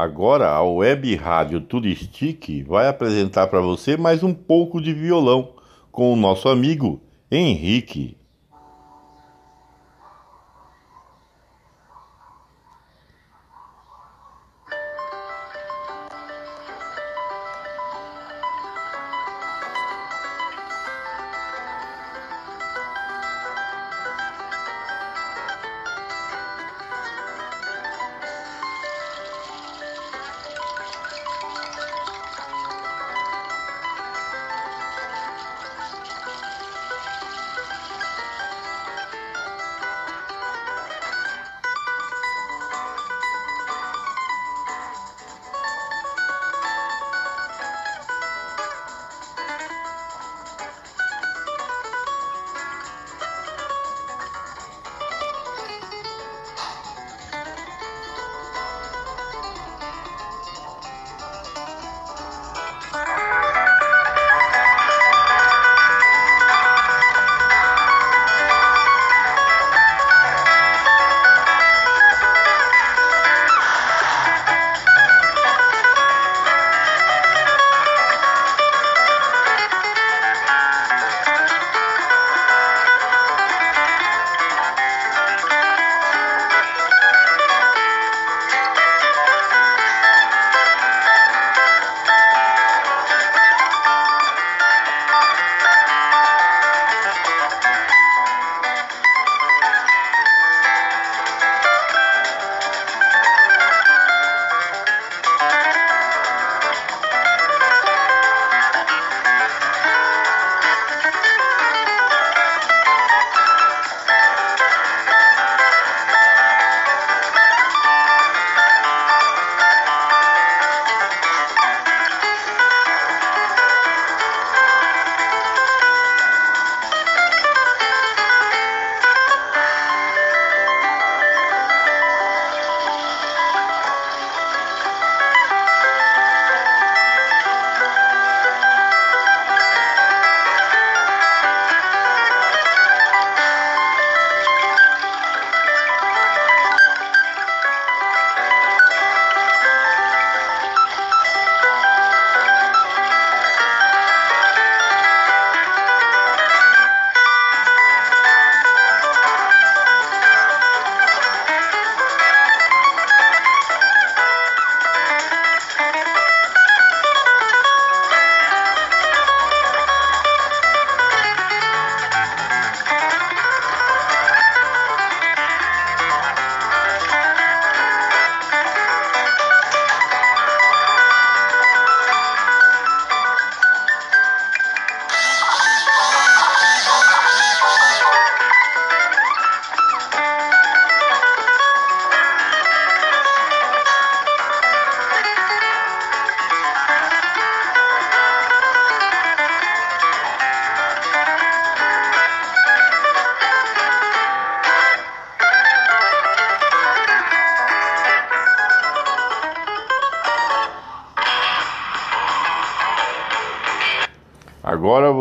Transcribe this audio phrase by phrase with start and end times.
[0.00, 5.54] Agora a Web Rádio Turistique vai apresentar para você mais um pouco de violão
[5.92, 8.19] com o nosso amigo Henrique.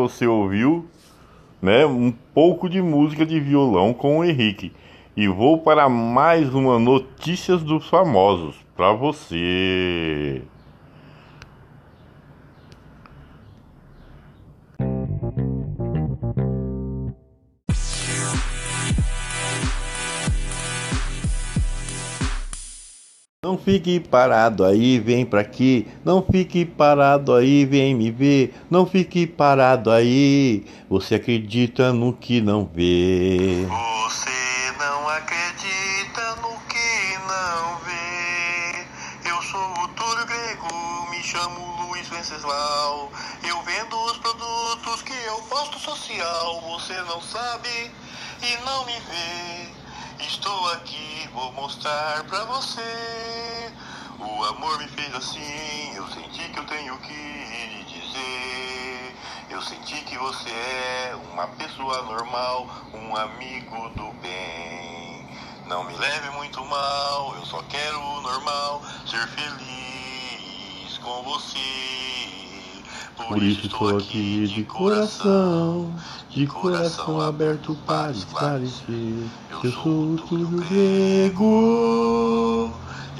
[0.10, 0.86] Você ouviu
[1.62, 4.72] né, um pouco de música de violão com o Henrique.
[5.16, 10.42] E vou para mais uma Notícias dos Famosos para você.
[23.70, 25.88] Fique parado aí, vem pra aqui.
[26.04, 28.52] Não fique parado aí, vem me ver.
[28.68, 30.66] Não fique parado aí.
[30.90, 33.68] Você acredita no que não vê.
[33.68, 39.30] Você não acredita no que não vê.
[39.30, 43.12] Eu sou o Túlio Grego, me chamo Luiz Venceslau.
[43.48, 46.60] Eu vendo os produtos que eu posto social.
[46.72, 47.92] Você não sabe
[48.42, 49.70] e não me vê.
[50.26, 53.59] Estou aqui, vou mostrar pra você.
[54.22, 59.16] O amor me fez assim, eu senti que eu tenho que lhe dizer.
[59.50, 65.26] Eu senti que você é uma pessoa normal, um amigo do bem.
[65.68, 72.84] Não me leve muito mal, eu só quero o normal, ser feliz com você.
[73.16, 75.96] Por isso estou aqui de coração,
[76.30, 79.30] de coração aberto para esclarecer.
[79.64, 81.40] Eu sou o Túlio Grego,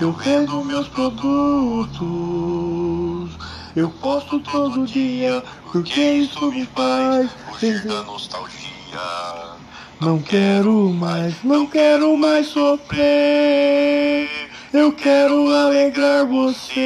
[0.02, 2.00] eu vendo meus produtos.
[3.76, 7.30] Eu posto todo dia, porque isso me faz
[7.86, 8.60] da nostalgia.
[10.00, 14.30] Não quero mais, não quero mais sofrer.
[14.72, 16.80] Eu quero alegrar você.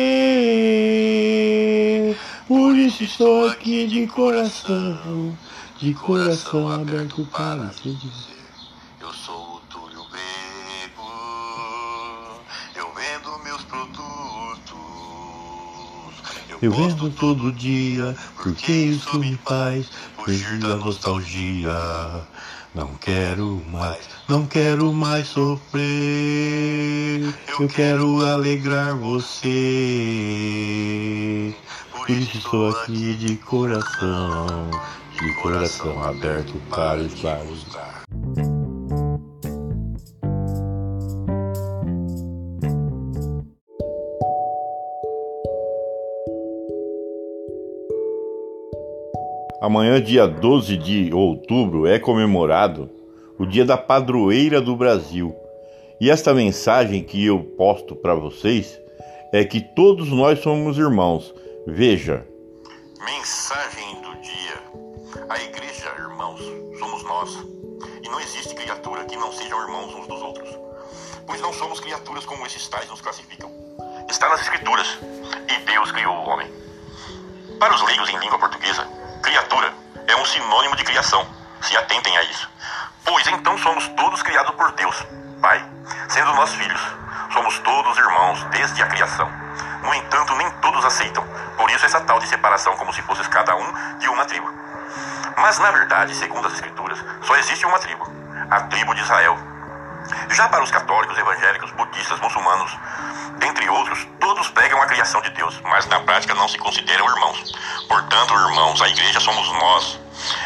[2.47, 5.37] Por isso estou aqui de coração,
[5.79, 8.32] de coração aberto para se dizer.
[16.63, 21.75] Eu vendo todo dia, porque isso me faz fugir da nostalgia.
[22.73, 23.99] Não quero mais,
[24.29, 25.81] não quero mais sofrer.
[27.59, 29.53] Eu quero alegrar você.
[31.91, 34.71] Por isso estou aqui de coração,
[35.19, 38.02] de coração aberto para os lares.
[49.63, 52.89] Amanhã, dia 12 de outubro, é comemorado
[53.39, 55.33] o Dia da Padroeira do Brasil.
[56.01, 58.77] E esta mensagem que eu posto para vocês
[59.31, 61.33] é que todos nós somos irmãos.
[61.65, 62.27] Veja,
[63.05, 65.23] Mensagem do dia.
[65.29, 66.41] A igreja, irmãos,
[66.77, 67.29] somos nós.
[68.03, 70.59] E não existe criatura que não sejam irmãos uns dos outros.
[71.25, 73.49] Pois não somos criaturas como esses tais nos classificam.
[74.09, 74.99] Está nas escrituras.
[75.47, 76.51] E Deus criou o homem.
[77.57, 78.85] Para os leigos em língua portuguesa,
[79.23, 79.73] criatura
[80.05, 81.25] é um sinônimo de criação.
[81.61, 82.47] Se atentem a isso.
[83.05, 84.95] Pois então somos todos criados por Deus,
[85.41, 85.65] Pai,
[86.09, 86.81] sendo nós filhos.
[87.31, 89.29] Somos todos irmãos desde a criação.
[89.81, 91.25] No entanto, nem todos aceitam.
[91.57, 94.49] Por isso essa tal de separação como se fosses cada um de uma tribo.
[95.37, 98.05] Mas na verdade, segundo as escrituras, só existe uma tribo,
[98.51, 99.52] a tribo de Israel.
[100.29, 102.71] Já para os católicos, evangélicos, budistas, muçulmanos,
[103.41, 107.53] entre outros, todos pregam a criação de Deus, mas na prática não se consideram irmãos.
[107.87, 109.99] Portanto, irmãos, a igreja somos nós.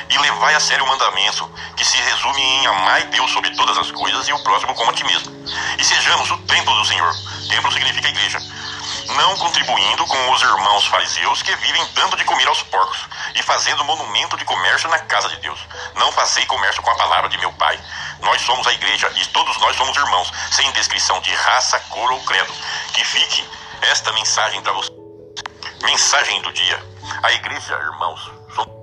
[0.09, 3.91] E levai a sério o mandamento, que se resume em amar Deus sobre todas as
[3.91, 5.31] coisas e o próximo como a ti mesmo.
[5.77, 7.13] E sejamos o templo do Senhor.
[7.49, 8.39] Templo significa igreja.
[9.15, 13.05] Não contribuindo com os irmãos fariseus que vivem dando de comer aos porcos
[13.35, 15.59] e fazendo monumento de comércio na casa de Deus.
[15.95, 17.79] Não fazei comércio com a palavra de meu Pai.
[18.21, 22.21] Nós somos a igreja e todos nós somos irmãos, sem descrição de raça, cor ou
[22.23, 22.53] credo.
[22.93, 23.47] Que fique
[23.81, 24.91] esta mensagem para você.
[25.83, 26.83] Mensagem do dia.
[27.23, 28.76] A igreja, irmãos, somos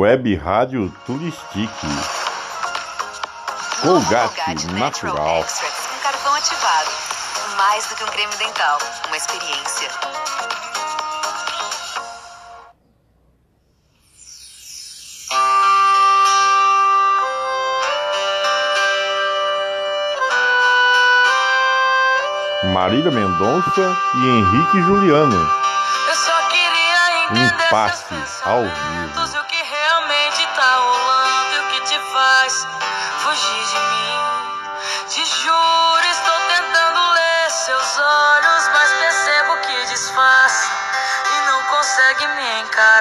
[0.00, 1.86] Web Rádio Turistique.
[3.82, 5.44] Colgate Natural.
[5.44, 6.90] Com carvão ativado.
[7.58, 8.78] Mais do que um creme dental,
[9.08, 9.90] uma experiência.
[22.72, 25.50] Marília Mendonça e Henrique Juliano.
[26.08, 29.39] Eu só queria entender Um passe seus ao vivo.
[41.90, 42.99] Consegue me encarar.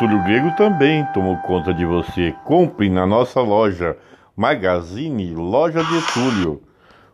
[0.00, 2.34] Túlio Grego, também tomo conta de você.
[2.46, 3.98] Compre na nossa loja
[4.34, 6.62] Magazine Loja de Túlio.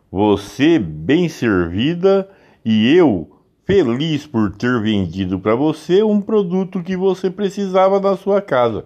[0.09, 2.29] Você bem servida
[2.63, 3.29] e eu
[3.65, 8.85] feliz por ter vendido para você um produto que você precisava na sua casa.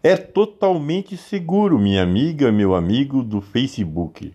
[0.00, 4.34] É totalmente seguro, minha amiga, meu amigo do Facebook.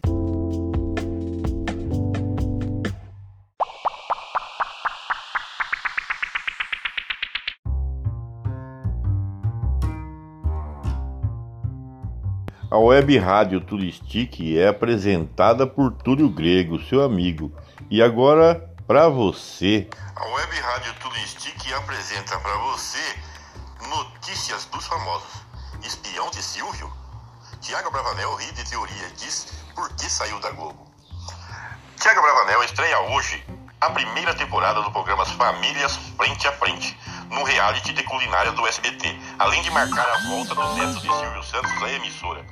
[12.74, 17.53] A web rádio Turistique é apresentada por Túlio Grego, seu amigo.
[17.88, 22.98] E agora, para você, A Web Rádio Turistique apresenta para você
[23.89, 25.44] notícias dos famosos.
[25.86, 26.92] Espião de Silvio?
[27.62, 30.92] Tiago Bravanel ri de teoria e diz por que saiu da Globo.
[32.01, 33.46] Tiago Bravanel estreia hoje
[33.82, 36.98] a primeira temporada do programa Famílias Frente a Frente,
[37.34, 41.44] no reality de culinária do SBT, além de marcar a volta do neto de Silvio
[41.44, 42.46] Santos à emissora.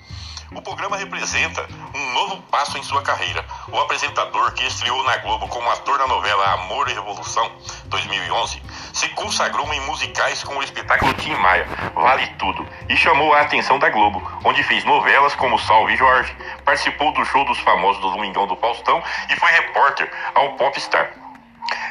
[0.54, 3.46] O programa representa um novo passo em sua carreira.
[3.72, 7.50] O apresentador, que estreou na Globo como ator na novela Amor e Revolução
[7.86, 8.62] 2011,
[8.92, 13.80] se consagrou em musicais com o espetáculo Tim Maia, Vale Tudo, e chamou a atenção
[13.80, 16.36] da Globo, onde fez novelas como Salve Jorge,
[16.66, 21.21] participou do show dos famosos do Domingão do Faustão e foi repórter ao Popstar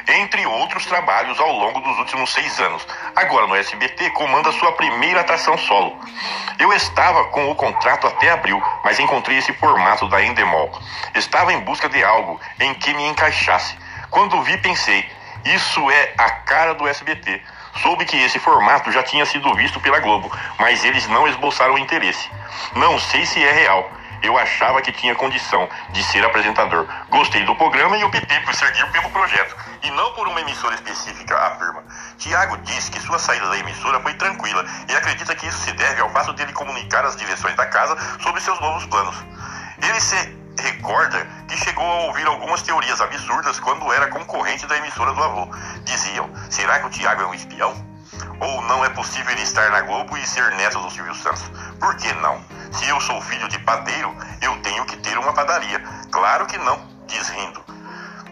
[0.07, 2.85] entre outros trabalhos ao longo dos últimos seis anos.
[3.15, 5.97] Agora no SBT comanda sua primeira atração solo.
[6.59, 10.71] Eu estava com o contrato até abril, mas encontrei esse formato da Endemol.
[11.15, 13.77] Estava em busca de algo em que me encaixasse.
[14.09, 15.09] Quando vi, pensei,
[15.45, 17.41] isso é a cara do SBT.
[17.81, 22.29] Soube que esse formato já tinha sido visto pela Globo, mas eles não esboçaram interesse.
[22.75, 23.89] Não sei se é real.
[24.21, 26.87] Eu achava que tinha condição de ser apresentador.
[27.09, 29.55] Gostei do programa e optei por seguir pelo projeto.
[29.81, 31.83] E não por uma emissora específica, afirma.
[32.17, 36.01] Tiago diz que sua saída da emissora foi tranquila e acredita que isso se deve
[36.01, 39.15] ao fato dele comunicar às direções da casa sobre seus novos planos.
[39.81, 40.15] Ele se
[40.59, 45.49] recorda que chegou a ouvir algumas teorias absurdas quando era concorrente da emissora do avô.
[45.83, 47.90] Diziam: será que o Tiago é um espião?
[48.39, 51.43] Ou não é possível ele estar na Globo e ser neto do Silvio Santos?
[51.79, 52.43] Por que não?
[52.71, 55.79] Se eu sou filho de padeiro, eu tenho que ter uma padaria.
[56.11, 57.63] Claro que não, diz rindo.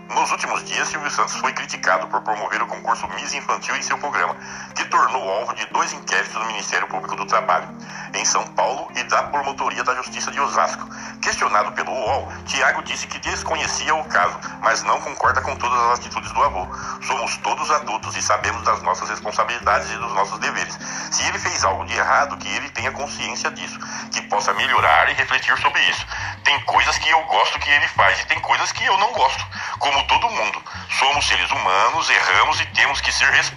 [0.09, 3.95] Nos últimos dias, Silvio Santos foi criticado por promover o concurso Miss Infantil em seu
[3.99, 4.35] programa,
[4.75, 7.67] que tornou alvo de dois inquéritos do Ministério Público do Trabalho,
[8.15, 10.83] em São Paulo e da Promotoria da Justiça de Osasco.
[11.21, 15.99] Questionado pelo UOL, Tiago disse que desconhecia o caso, mas não concorda com todas as
[15.99, 16.67] atitudes do avô.
[17.05, 20.75] Somos todos adultos e sabemos das nossas responsabilidades e dos nossos deveres.
[21.11, 23.77] Se ele fez algo de errado, que ele tenha consciência disso,
[24.11, 26.05] que possa melhorar e refletir sobre isso.
[26.43, 29.45] Tem coisas que eu gosto que ele faz e tem coisas que eu não gosto.
[29.77, 30.63] Como todo mundo,
[30.99, 33.51] somos seres humanos, erramos e temos que ser res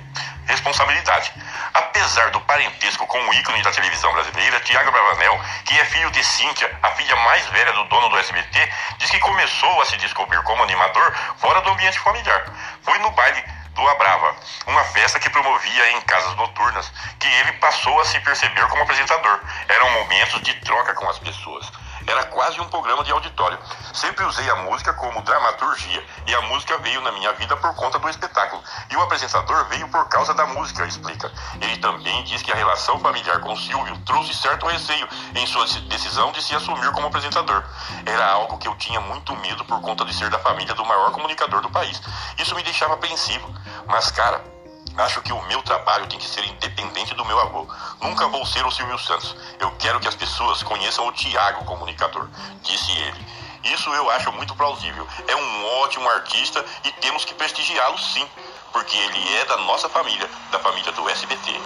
[0.47, 1.33] responsabilidade.
[1.73, 6.23] Apesar do parentesco com o ícone da televisão brasileira, Tiago Bravanel, que é filho de
[6.23, 10.43] Cíntia, a filha mais velha do dono do SBT, diz que começou a se descobrir
[10.43, 12.45] como animador fora do ambiente familiar.
[12.83, 13.43] Foi no baile
[13.75, 18.67] do Abrava, uma festa que promovia em casas noturnas, que ele passou a se perceber
[18.69, 19.41] como apresentador.
[19.69, 21.71] Eram momentos de troca com as pessoas.
[22.07, 23.59] Era quase um programa de auditório.
[23.93, 27.99] Sempre usei a música como dramaturgia e a música veio na minha vida por conta
[27.99, 28.63] do espetáculo.
[28.91, 31.31] E o apresentador veio por causa da música, explica.
[31.61, 36.33] Ele também diz que a relação familiar com Silvio trouxe certo receio em sua decisão
[36.33, 37.65] de se assumir como apresentador.
[38.05, 41.13] Era algo que eu tinha muito medo por conta de ser da família do maior
[41.13, 42.01] comunicador do país.
[42.39, 43.53] Isso me deixava apreensivo.
[43.87, 44.52] Mas, cara,
[44.97, 47.67] Acho que o meu trabalho tem que ser independente do meu avô.
[48.01, 49.35] Nunca vou ser o Silvio Santos.
[49.59, 52.29] Eu quero que as pessoas conheçam o Tiago comunicador,
[52.63, 53.27] disse ele.
[53.73, 55.07] Isso eu acho muito plausível.
[55.27, 58.27] É um ótimo artista e temos que prestigiá-lo sim,
[58.73, 61.61] porque ele é da nossa família, da família do SBT.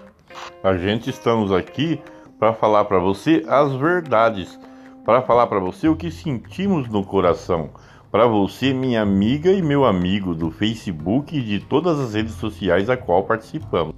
[0.63, 2.01] A gente estamos aqui
[2.39, 4.59] para falar para você as verdades,
[5.05, 7.71] para falar para você o que sentimos no coração
[8.17, 12.89] para você, minha amiga e meu amigo do Facebook e de todas as redes sociais
[12.89, 13.95] a qual participamos.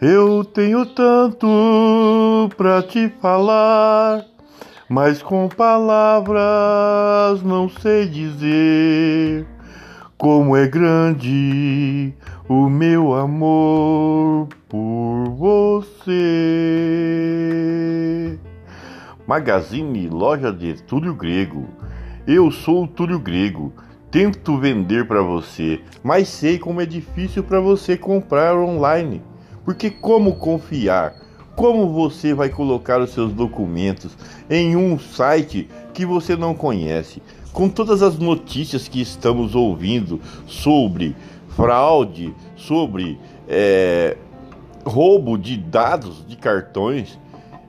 [0.00, 4.24] Eu tenho tanto para te falar
[4.88, 9.46] mas com palavras não sei dizer
[10.16, 12.14] como é grande
[12.48, 16.08] o meu amor por você.
[19.26, 21.68] Magazine Loja de Túlio Grego.
[22.26, 23.72] Eu sou o Túlio Grego.
[24.10, 29.22] Tento vender para você, mas sei como é difícil para você comprar online.
[29.66, 31.27] Porque como confiar?
[31.58, 34.16] Como você vai colocar os seus documentos
[34.48, 37.20] em um site que você não conhece?
[37.52, 41.16] Com todas as notícias que estamos ouvindo sobre
[41.48, 43.18] fraude, sobre
[43.48, 44.16] é,
[44.84, 47.18] roubo de dados de cartões,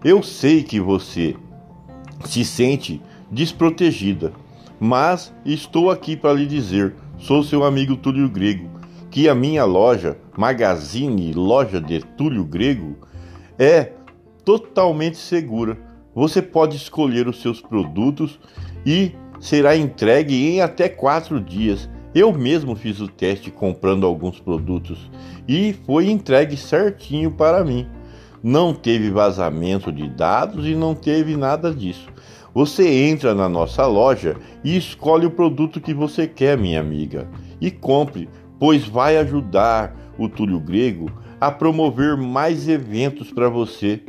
[0.03, 1.35] eu sei que você
[2.25, 4.31] se sente desprotegida,
[4.79, 8.69] mas estou aqui para lhe dizer: sou seu amigo Túlio Grego,
[9.09, 13.09] que a minha loja, Magazine Loja de Túlio Grego,
[13.59, 13.91] é
[14.45, 15.77] totalmente segura.
[16.15, 18.39] Você pode escolher os seus produtos
[18.85, 21.89] e será entregue em até quatro dias.
[22.15, 25.11] Eu mesmo fiz o teste comprando alguns produtos
[25.47, 27.87] e foi entregue certinho para mim.
[28.41, 32.07] Não teve vazamento de dados e não teve nada disso.
[32.53, 37.29] Você entra na nossa loja e escolhe o produto que você quer, minha amiga,
[37.61, 44.01] e compre, pois vai ajudar o Túlio Grego a promover mais eventos para você.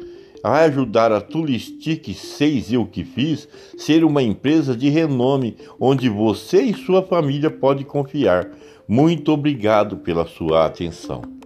[0.43, 6.63] Vai ajudar a Tulistic 6 Eu Que Fiz ser uma empresa de renome onde você
[6.63, 8.51] e sua família podem confiar.
[8.89, 11.40] Muito obrigado pela sua atenção.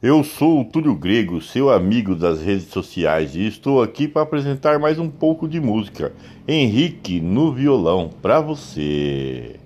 [0.00, 4.78] Eu sou o Túlio Grego, seu amigo das redes sociais, e estou aqui para apresentar
[4.78, 6.12] mais um pouco de música.
[6.46, 9.56] Henrique no violão para você.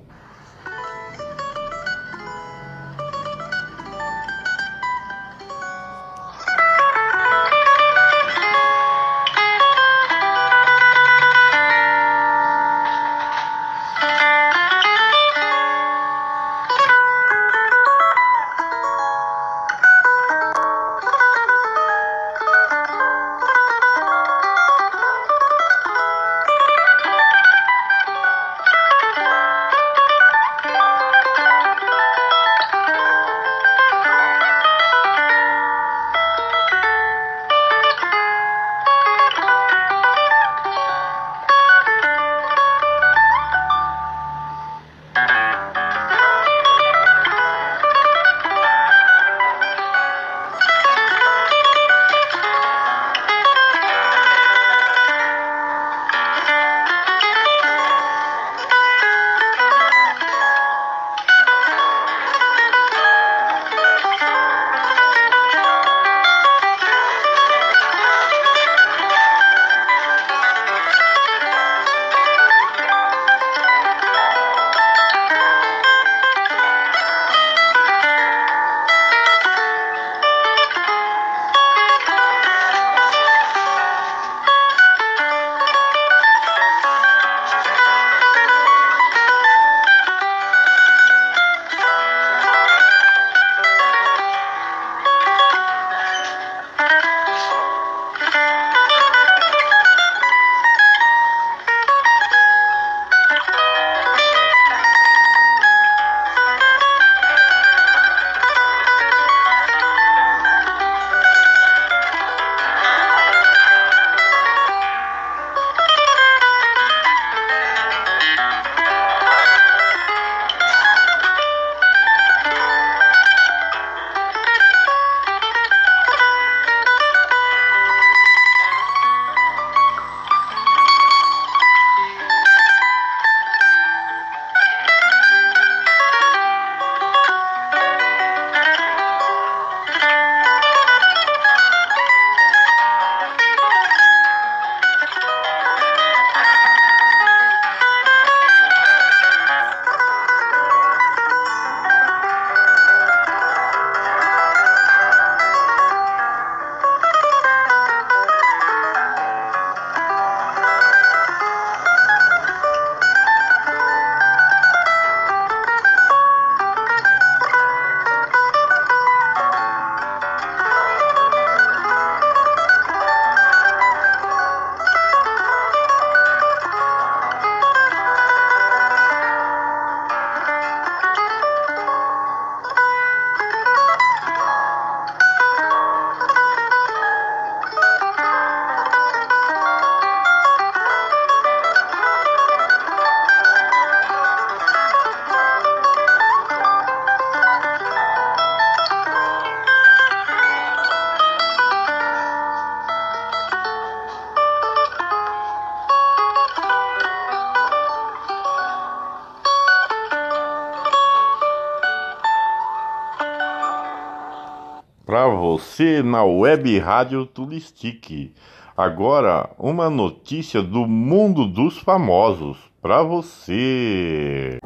[215.52, 218.32] Você na Web Rádio Tulistique.
[218.74, 224.61] Agora, uma notícia do mundo dos famosos para você.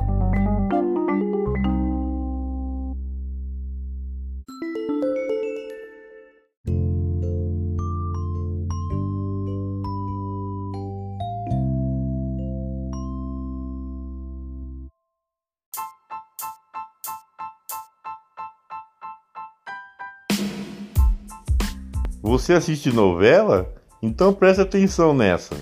[22.47, 23.67] Você assiste novela?
[24.01, 25.53] Então preste atenção nessa.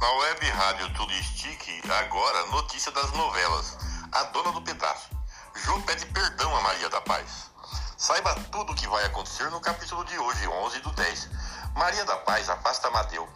[0.00, 3.78] Na web rádio Turistique, agora notícia das novelas.
[4.10, 5.10] A dona do pedaço.
[5.64, 7.52] Jô pede perdão a Maria da Paz.
[7.96, 11.30] Saiba tudo o que vai acontecer no capítulo de hoje, 11 do 10.
[11.76, 13.28] Maria da Paz afasta Amadeu.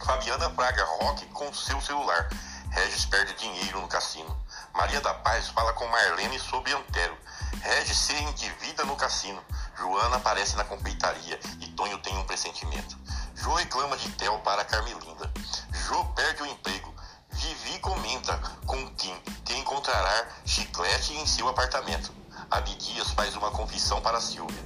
[0.00, 2.28] Fabiana Praga Rock com seu celular.
[2.70, 4.40] Regis perde dinheiro no cassino.
[4.72, 7.18] Maria da Paz fala com Marlene sobre Antero.
[7.60, 9.42] Regis se endivida no cassino.
[9.80, 12.98] Joana aparece na confeitaria e Tonho tem um pressentimento.
[13.34, 15.32] Jô reclama de Tel para Carmelinda.
[15.72, 16.94] Jô perde o emprego.
[17.30, 22.12] Vivi comenta com Kim que encontrará chiclete em seu apartamento.
[22.50, 24.62] Abdias faz uma confissão para Silvia.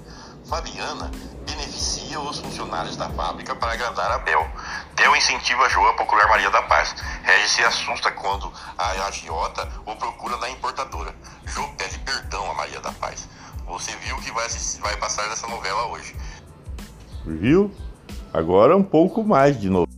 [0.47, 1.09] Fabiana
[1.47, 4.45] beneficia os funcionários da fábrica para agradar a Bel.
[4.97, 6.93] Tel incentiva Jô a procurar Maria da Paz.
[7.23, 11.15] Regis se assusta quando a agiota o procura na importadora.
[11.47, 13.29] Jô pede perdão a Maria da Paz.
[13.67, 14.49] Você viu que vai,
[14.81, 16.15] vai passar nessa novela hoje.
[17.27, 17.71] Viu?
[18.33, 19.94] Agora um pouco mais de novo.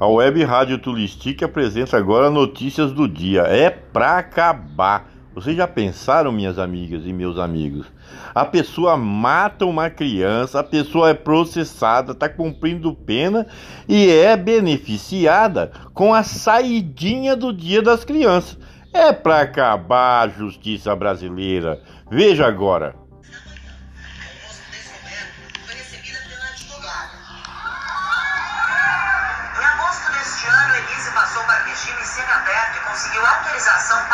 [0.00, 3.42] A Web Rádio Tulistique apresenta agora notícias do dia.
[3.42, 5.10] É pra acabar.
[5.34, 7.86] Vocês já pensaram, minhas amigas e meus amigos?
[8.32, 13.44] A pessoa mata uma criança, a pessoa é processada, está cumprindo pena
[13.88, 18.56] e é beneficiada com a saidinha do Dia das Crianças.
[18.94, 21.82] É pra acabar a justiça brasileira.
[22.08, 23.07] Veja agora.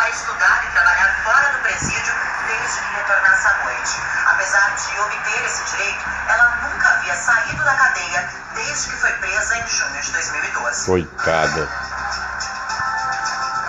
[0.04, 2.14] Para estudar e trabalhar fora do presídio
[2.46, 4.02] desde que retornasse à noite.
[4.26, 9.56] Apesar de obter esse direito, ela nunca havia saído da cadeia desde que foi presa
[9.56, 10.84] em junho de 2012.
[10.84, 11.68] Coitada.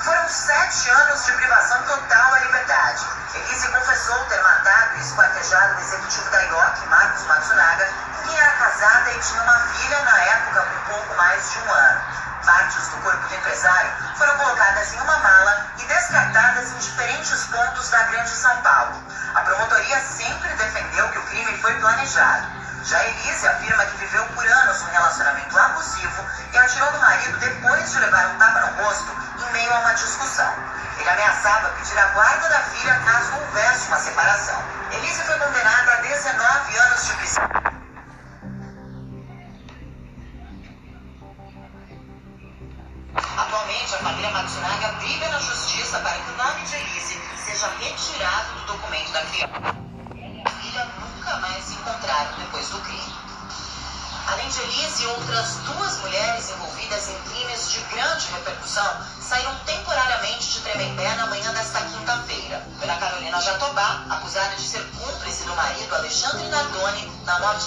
[0.04, 3.06] Foram sete anos de privação total da liberdade.
[3.34, 7.88] Elise confessou ter matado e esquartejado o executivo da IOC, Marcos Matsunaga,
[8.26, 12.02] quem era casada e tinha uma filha na época com pouco mais de um ano.
[12.46, 17.90] Partes do corpo do empresário foram colocadas em uma mala e descartadas em diferentes pontos
[17.90, 19.04] da Grande São Paulo.
[19.34, 22.46] A promotoria sempre defendeu que o crime foi planejado.
[22.84, 27.92] Já Elise afirma que viveu por anos um relacionamento abusivo e atirou no marido depois
[27.92, 30.54] de levar um tapa no rosto em meio a uma discussão.
[31.00, 34.64] Ele ameaçava pedir a guarda da filha caso houvesse uma separação.
[34.92, 37.75] Elise foi condenada a 19 anos de prisão.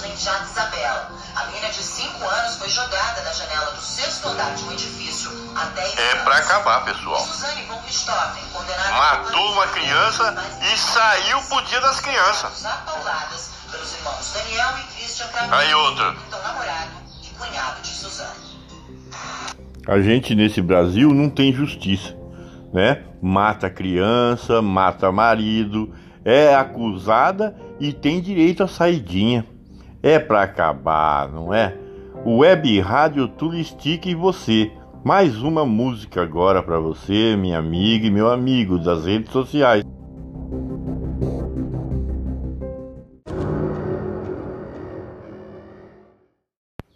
[0.06, 1.10] Isabela.
[1.34, 5.30] A menina de 5 anos foi jogada da janela do sexto andar de um edifício
[5.74, 7.20] 10 É pra acabar, pessoal.
[7.20, 10.34] Suzane von Richthofen, condenada Matou uma criança
[10.72, 12.64] e saiu pro Dia das Crianças.
[12.64, 16.14] Apauladas pelos irmãos Daniel e Christian Kramnik, Aí outra.
[16.26, 16.90] então namorado
[17.22, 18.48] e cunhado de Suzane.
[19.86, 22.14] A gente nesse Brasil não tem justiça,
[22.72, 23.04] né?
[23.20, 25.92] Mata criança, mata marido,
[26.24, 29.46] é acusada e tem direito à saidinha.
[30.08, 31.76] É pra acabar, não é?
[32.24, 34.72] Web Rádio Turistique e você.
[35.04, 39.84] Mais uma música agora pra você, minha amiga e meu amigo das redes sociais.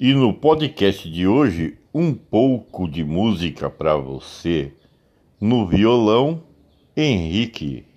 [0.01, 4.73] E no podcast de hoje, um pouco de música para você.
[5.39, 6.45] No violão,
[6.97, 7.92] Henrique.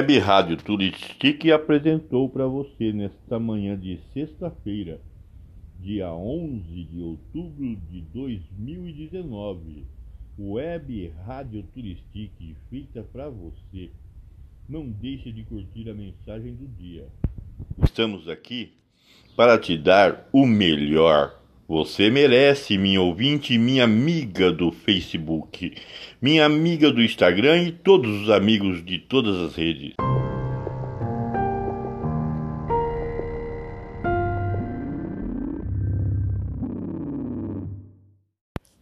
[0.00, 4.98] Web Rádio Turistique apresentou para você nesta manhã de sexta-feira,
[5.78, 9.84] dia 11 de outubro de 2019.
[10.38, 13.90] Web Rádio Turistique feita para você.
[14.66, 17.06] Não deixe de curtir a mensagem do dia.
[17.84, 18.72] Estamos aqui
[19.36, 21.39] para te dar o melhor.
[21.70, 25.72] Você merece, minha ouvinte, minha amiga do Facebook,
[26.20, 29.94] minha amiga do Instagram e todos os amigos de todas as redes.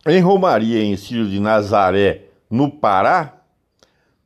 [0.06, 3.42] Em Romaria, em Círio de Nazaré, no Pará,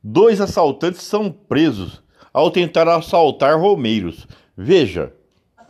[0.01, 4.25] dois assaltantes são presos ao tentar assaltar romeiros.
[4.55, 5.11] Veja.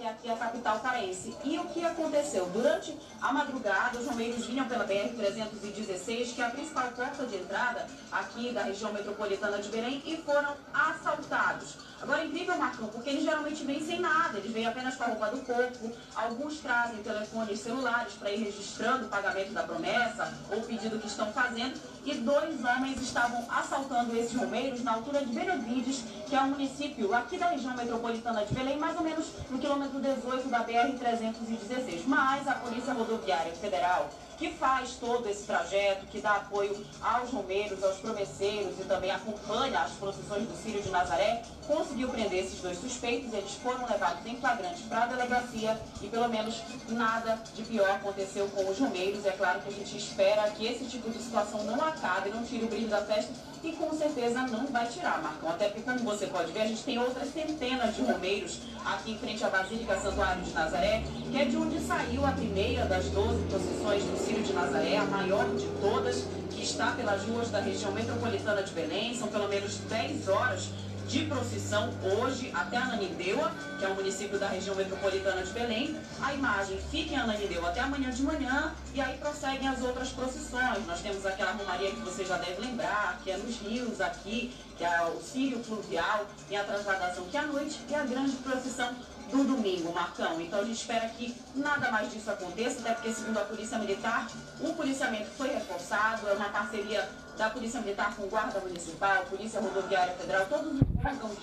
[0.03, 1.33] Até aqui a capital paraense.
[1.45, 2.45] E o que aconteceu?
[2.47, 7.87] Durante a madrugada, os romeiros vinham pela BR-316, que é a principal porta de entrada
[8.11, 11.77] aqui da região metropolitana de Belém, e foram assaltados.
[12.03, 15.27] Agora, incrível, Marcão, porque eles geralmente vêm sem nada, eles vêm apenas com a roupa
[15.27, 20.63] do corpo, alguns trazem telefones celulares para ir registrando o pagamento da promessa ou o
[20.63, 26.03] pedido que estão fazendo, e dois homens estavam assaltando esses romeiros na altura de Benevides,
[26.27, 30.01] que é um município aqui da região metropolitana de Belém, mais ou menos no quilômetro
[30.01, 32.03] 18 da BR-316.
[32.05, 34.09] Mas a Polícia Rodoviária Federal
[34.43, 39.79] que faz todo esse trajeto, que dá apoio aos romeiros, aos promesseiros e também acompanha
[39.79, 43.33] as procissões do Círio de Nazaré, conseguiu prender esses dois suspeitos.
[43.33, 48.47] Eles foram levados em flagrante para a delegacia e pelo menos nada de pior aconteceu
[48.49, 49.25] com os romeiros.
[49.25, 52.65] É claro que a gente espera que esse tipo de situação não acabe, não tire
[52.65, 53.31] o brilho da festa
[53.63, 55.49] e com certeza não vai tirar, Marcão.
[55.49, 59.17] Até porque, como você pode ver, a gente tem outras centenas de romeiros aqui em
[59.17, 63.41] frente à Basílica Santuário de Nazaré, que é de onde saiu a primeira das 12
[63.43, 67.91] procissões do Círio de Nazaré, a maior de todas, que está pelas ruas da região
[67.93, 69.17] metropolitana de Belém.
[69.17, 70.69] São pelo menos 10 horas
[71.07, 75.95] de procissão hoje até Ananindeua, que é um município da região metropolitana de Belém.
[76.21, 80.85] A imagem fica em Ananindeua até amanhã de manhã e aí prosseguem as outras procissões.
[80.87, 84.83] Nós temos aquela romaria que você já deve lembrar, que é nos rios aqui, que
[84.83, 88.93] é o Círio Fluvial, tem a transladação que é à noite e a grande procissão
[89.33, 90.39] do domingo, Marcão.
[90.39, 94.27] Então a gente espera que nada mais disso aconteça, até porque, segundo a Polícia Militar,
[94.59, 100.13] o policiamento foi reforçado, é uma parceria da Polícia Militar com Guarda Municipal, Polícia Rodoviária
[100.13, 101.37] Federal, todos os órgãos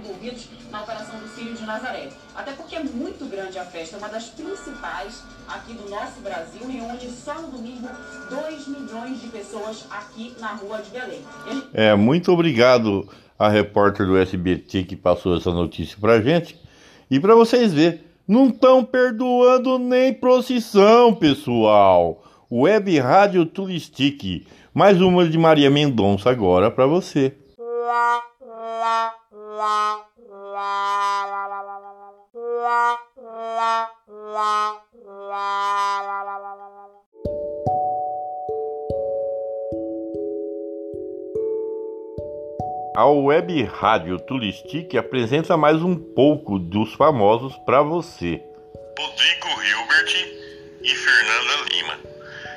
[0.00, 2.08] envolvidos na operação do Filho de Nazaré.
[2.34, 6.66] Até porque é muito grande a festa, é uma das principais aqui do nosso Brasil,
[6.66, 7.88] reúne só no domingo
[8.30, 11.22] 2 milhões de pessoas aqui na rua de Belém.
[11.72, 13.08] É, muito obrigado
[13.38, 16.59] a repórter do SBT que passou essa notícia pra gente.
[17.10, 22.22] E para vocês verem, não estão perdoando nem procissão, pessoal.
[22.50, 24.46] Web Rádio Turistique.
[24.72, 27.34] Mais uma de Maria Mendonça agora para você.
[43.00, 48.42] A Web Rádio Turistique apresenta mais um pouco dos famosos para você.
[48.98, 50.12] Rodrigo Hilbert
[50.82, 51.98] e Fernanda Lima.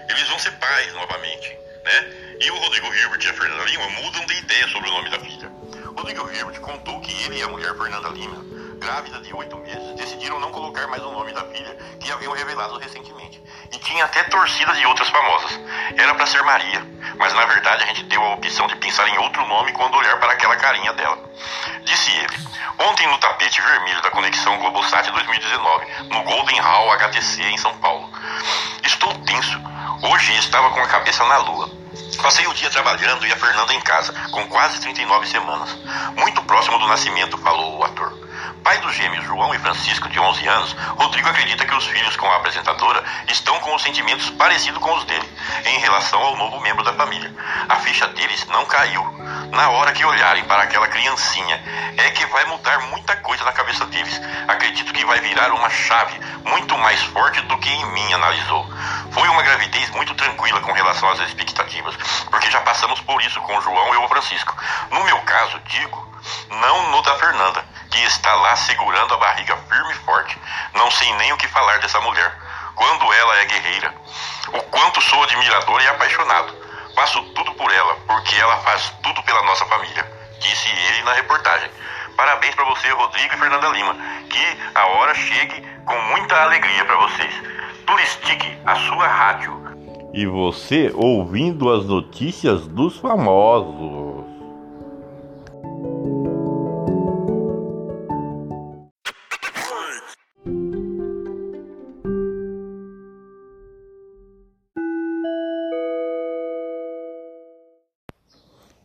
[0.10, 1.48] Eles vão ser pais novamente,
[1.86, 2.38] né?
[2.42, 5.20] E o Rodrigo Hilbert e a Fernanda Lima mudam de ideia sobre o nome da
[5.20, 5.50] filha.
[5.96, 8.44] Rodrigo Hilbert contou que ele e a mulher Fernanda Lima,
[8.84, 12.78] grávida de oito meses, decidiram não colocar mais o nome da filha que haviam revelado
[12.78, 13.42] recentemente.
[13.72, 15.58] E tinha até torcida de outras famosas.
[15.96, 16.86] Era para ser Maria,
[17.18, 20.20] mas na verdade a gente deu a opção de pensar em outro nome quando olhar
[20.20, 21.18] para aquela carinha dela.
[21.86, 22.38] Disse ele,
[22.78, 28.10] ontem no tapete vermelho da Conexão Globosat 2019, no Golden Hall HTC em São Paulo.
[28.84, 29.62] Estou tenso.
[30.12, 31.72] Hoje estava com a cabeça na lua.
[32.22, 35.74] Passei o dia trabalhando e a Fernanda em casa, com quase 39 semanas.
[36.18, 38.23] Muito próximo do nascimento, falou o ator.
[38.64, 42.32] Pai dos gêmeos João e Francisco, de 11 anos, Rodrigo acredita que os filhos com
[42.32, 45.30] a apresentadora estão com os sentimentos parecidos com os dele,
[45.66, 47.30] em relação ao novo membro da família.
[47.68, 49.04] A ficha deles não caiu.
[49.52, 51.62] Na hora que olharem para aquela criancinha,
[51.98, 54.22] é que vai mudar muita coisa na cabeça deles.
[54.48, 58.66] Acredito que vai virar uma chave muito mais forte do que em mim, analisou.
[59.12, 61.98] Foi uma gravidez muito tranquila com relação às expectativas,
[62.32, 64.56] porque já passamos por isso com o João e o Francisco.
[64.90, 66.14] No meu caso, digo,
[66.50, 70.36] não no da Fernanda, que está lá segurando a barriga firme e forte.
[70.74, 72.36] Não sei nem o que falar dessa mulher.
[72.74, 73.94] Quando ela é guerreira.
[74.48, 76.56] O quanto sou admirador e apaixonado.
[76.96, 81.70] Faço tudo por ela, porque ela faz tudo pela nossa família, disse ele na reportagem.
[82.18, 83.96] Parabéns para você, Rodrigo e Fernanda Lima.
[84.28, 87.34] Que a hora chegue com muita alegria para vocês.
[87.86, 89.54] Turistique, a sua rádio.
[90.14, 94.03] E você ouvindo as notícias dos famosos.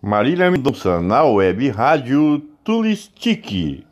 [0.09, 3.85] Marília Mendonça na web rádio Tulistique,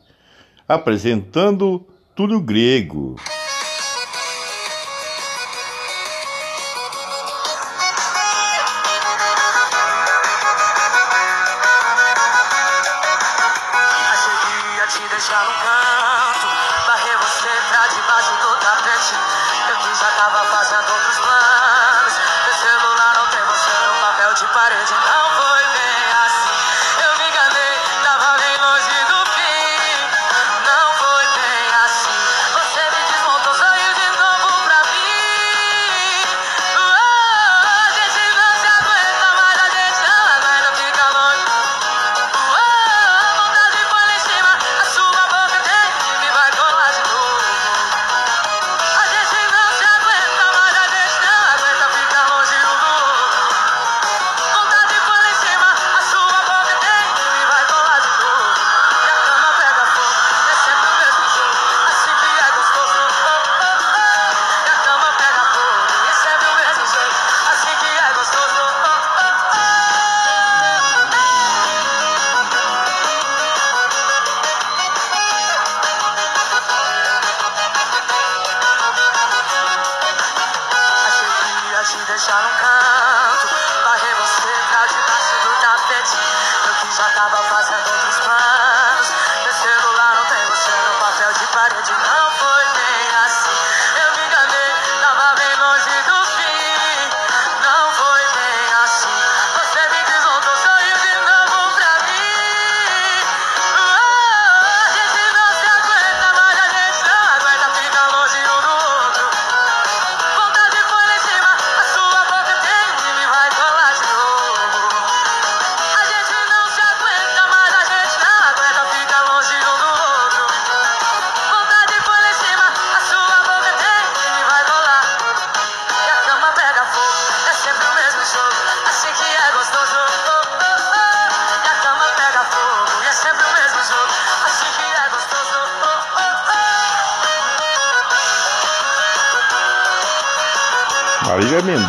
[0.66, 3.16] apresentando Túlio Grego.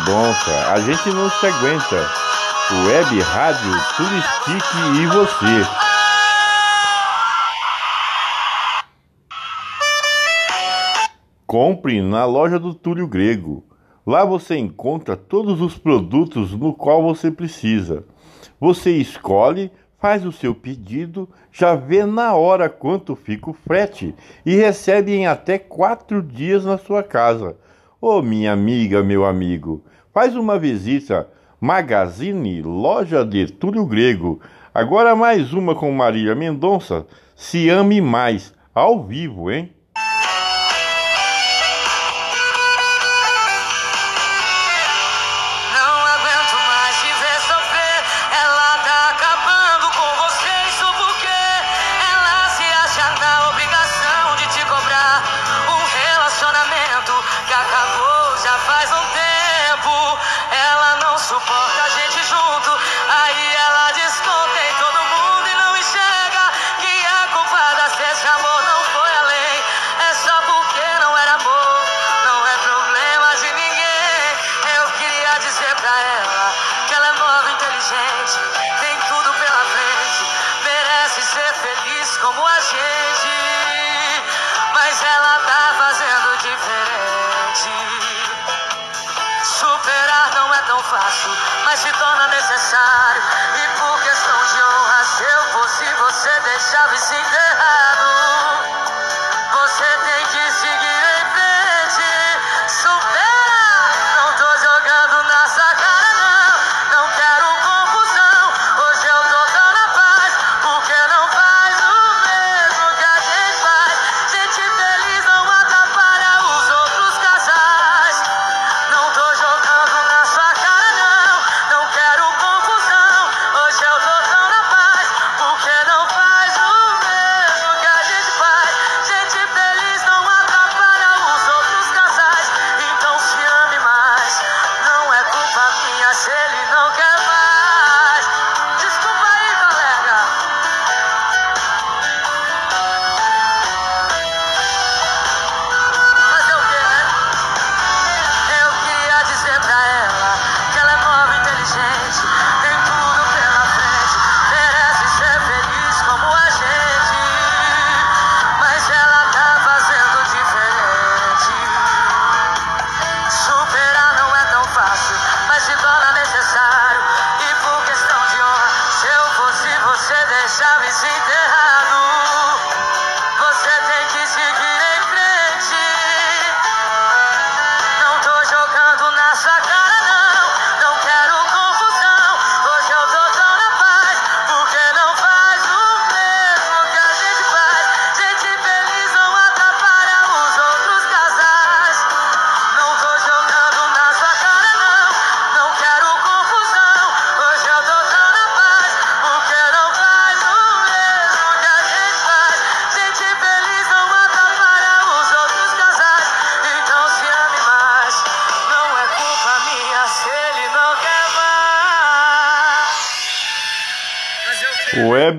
[0.08, 0.72] Mendonça.
[0.72, 1.96] A gente não se aguenta.
[2.86, 5.68] Web Rádio Turistique e você.
[11.46, 13.62] Compre na loja do Túlio Grego.
[14.06, 18.04] Lá você encontra todos os produtos no qual você precisa.
[18.58, 24.14] Você escolhe, faz o seu pedido, já vê na hora quanto fica o frete
[24.46, 27.58] e recebe em até quatro dias na sua casa.
[28.00, 29.82] Ô oh, minha amiga, meu amigo,
[30.18, 31.28] Faz uma visita.
[31.60, 34.40] Magazine, loja de Túlio Grego.
[34.74, 37.06] Agora mais uma com Maria Mendonça.
[37.36, 38.52] Se ame mais.
[38.74, 39.72] Ao vivo, hein?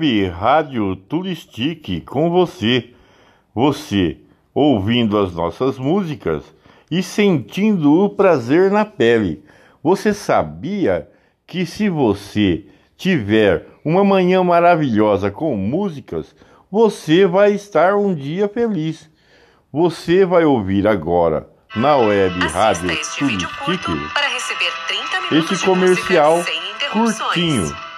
[0.00, 2.94] Web Rádio Turistique com você.
[3.54, 4.16] Você
[4.54, 6.42] ouvindo as nossas músicas
[6.90, 9.44] e sentindo o prazer na pele.
[9.82, 11.06] Você sabia
[11.46, 12.64] que se você
[12.96, 16.34] tiver uma manhã maravilhosa com músicas,
[16.70, 19.10] você vai estar um dia feliz.
[19.70, 21.46] Você vai ouvir agora
[21.76, 26.42] na web Assista Rádio este Turistique para receber 30 minutos esse de comercial
[26.90, 27.89] curtinho.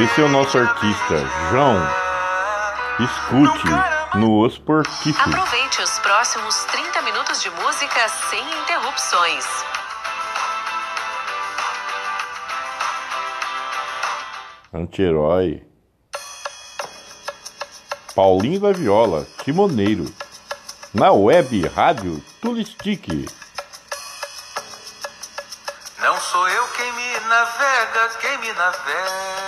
[0.00, 1.16] Esse é o nosso artista,
[1.50, 1.76] João.
[3.00, 5.34] Escute no Os Porquíferos.
[5.34, 9.44] Aproveite os próximos 30 minutos de música sem interrupções.
[14.72, 15.66] Anti-herói.
[18.14, 20.04] Paulinho da Viola, Timoneiro.
[20.94, 23.26] Na web Rádio Tulistique.
[26.00, 29.47] Não sou eu quem me navega, quem me navega.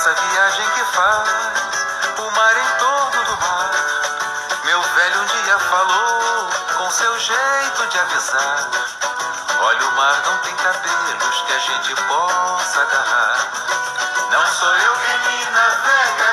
[0.00, 1.28] Essa viagem que faz
[2.16, 3.70] o mar em torno do mar.
[4.64, 8.66] Meu velho um dia falou com seu jeito de avisar.
[9.60, 13.46] Olha, o mar não tem cabelos que a gente possa agarrar.
[14.30, 16.29] Não sou eu quem me navega,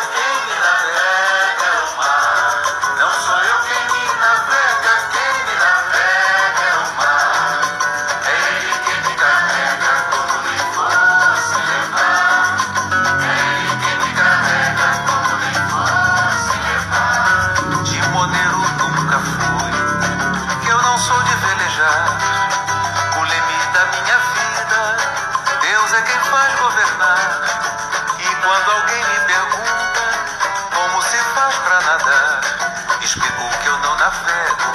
[33.50, 34.67] que eu não navego, quem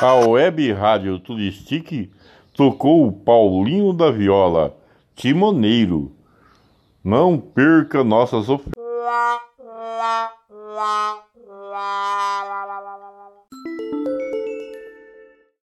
[0.00, 2.08] A web Rádio Turistique
[2.54, 4.76] tocou o Paulinho da Viola,
[5.16, 6.12] Timoneiro.
[7.02, 8.77] Não perca nossas ofertas.